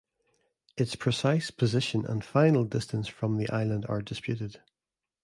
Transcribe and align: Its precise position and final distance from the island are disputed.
Its 0.77 0.95
precise 0.95 1.51
position 1.51 2.07
and 2.07 2.25
final 2.25 2.63
distance 2.65 3.07
from 3.07 3.37
the 3.37 3.47
island 3.51 3.85
are 3.87 4.01
disputed. 4.01 4.59